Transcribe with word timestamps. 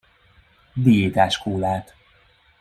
Diétás 0.73 1.37
kólát. 1.37 1.95